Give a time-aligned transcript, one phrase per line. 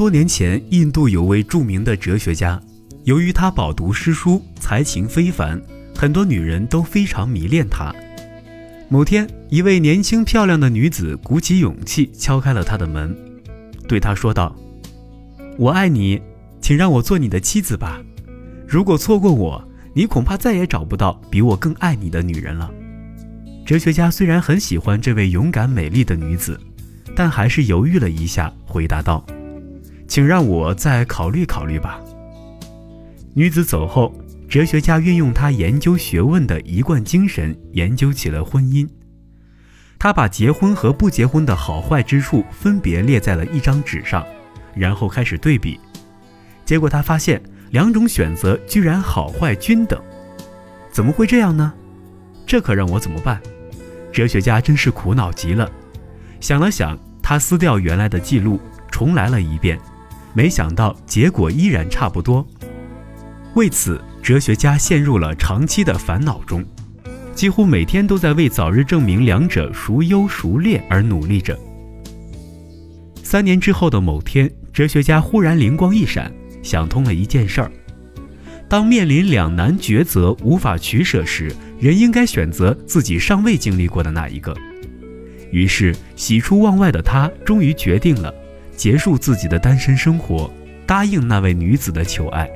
[0.00, 2.58] 多年前，印度有位著名的哲学家，
[3.04, 5.60] 由于他饱读诗书，才情非凡，
[5.94, 7.94] 很多女人都非常迷恋他。
[8.88, 13.14] 某天，一位年轻漂亮的女子鼓起勇气敲开了他的门，
[13.86, 14.56] 对他说道
[15.58, 16.18] ：“我爱你，
[16.62, 18.00] 请让我做你的妻子吧。
[18.66, 19.62] 如果错过我，
[19.92, 22.70] 你恐怕再也找不到比我更爱你的女人了。”
[23.66, 26.58] 哲学家虽然很喜欢这位勇敢美丽的女子，
[27.14, 29.22] 但还是犹豫了一下，回答道
[30.10, 32.00] ：“请让我再考虑考虑吧。”
[33.32, 34.12] 女子走后。
[34.48, 38.84] 哲学家运用他研究学问的一贯精神，研究起了婚姻。
[39.96, 44.26] 他把结婚和不结婚的好坏之处分别列在了一张纸上，
[44.74, 45.78] 然后开始对比。
[46.64, 50.02] 结果他发现两种选择居然好坏均等，
[50.90, 51.72] 怎么会这样呢？
[52.44, 53.40] 这可让我怎么办？
[54.12, 55.70] 哲学家真是苦恼极了。
[56.40, 58.58] 想了想，他撕掉原来的记录，
[58.90, 59.78] 重来了一遍，
[60.32, 62.46] 没想到结果依然差不多。
[63.54, 64.00] 为此。
[64.22, 66.62] 哲学家陷入了长期的烦恼中，
[67.34, 71.58] 几乎每天都在为早日证明两者孰优孰劣而努力着。
[73.22, 76.30] 三年之后的某天，哲学家忽然灵光一闪，
[76.62, 77.72] 想通了一件事儿：
[78.68, 84.54] 当面临两难抉择、无法取舍时，人应该选择自己尚未经历过的那一个。
[85.50, 88.32] 于是，喜出望外的他终于决定了
[88.80, 90.50] 结束自己的单身生活，
[90.86, 92.48] 答应那位女子的求爱。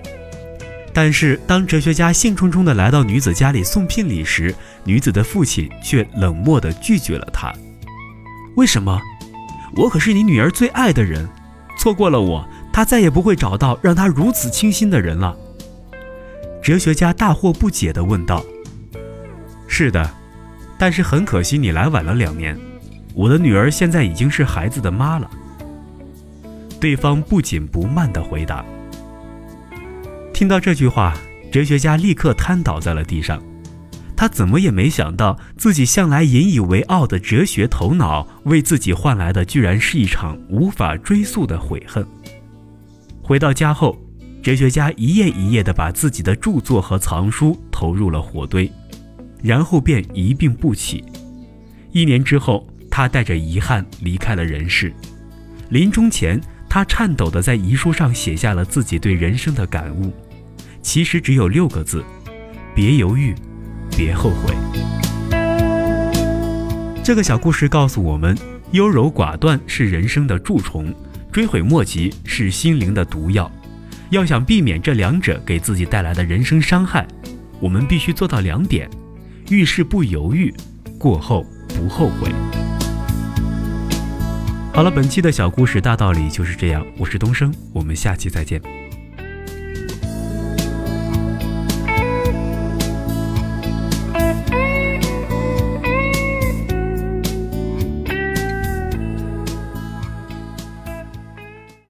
[0.90, 7.52] 但是，当哲学家兴冲冲地来到女子家里送聘礼时，女子的父亲却冷漠地拒绝了他。
[8.56, 8.98] 为什么？
[9.76, 11.28] 我可是你女儿最爱的人，
[11.78, 15.36] 错过了我，她再也不会找到让她如此倾心的人了。
[16.62, 18.42] 哲学家大惑不解地问道
[19.68, 20.10] ：“是的，
[20.78, 22.58] 但是很可惜你来晚了两年，
[23.12, 25.30] 我的女儿现在已经是孩子的妈了。”
[26.84, 28.62] 对方不紧不慢地回答。
[30.34, 31.16] 听到这句话，
[31.50, 33.42] 哲学家立刻瘫倒在了地上。
[34.14, 42.06] 他怎么也没想到，自己向来引以为傲的哲学头脑，为自己换来的居然是一场无法追溯的悔恨。
[43.22, 43.96] 回到家后，
[44.42, 48.70] 哲学家一页一页地把自己的著作和藏书投入了火堆，
[49.42, 51.02] 然后便一病不起。
[51.92, 54.92] 一年之后，他带着遗憾离开了人世。
[55.70, 56.38] 临终前，
[56.74, 60.12] 他颤抖地在遗书上写下了自己对人生的感悟。
[60.82, 62.04] 其实只有六个字：
[62.74, 63.32] 别犹豫，
[63.96, 64.52] 别后悔。
[67.04, 68.36] 这个小故事告诉我们，
[68.72, 70.92] 优柔寡断是人生的蛀虫，
[71.30, 73.48] 追悔莫及是心灵的毒药。
[74.10, 77.06] 要想避免这两者给自己带来的人生伤害，
[77.60, 78.90] 我们必须做到两点：
[79.48, 80.52] 遇事不犹豫，
[80.98, 82.32] 过后不后悔。
[84.74, 86.84] 好了，本期的小故事大道理就是这样。
[86.98, 88.60] 我是东升，我们下期再见。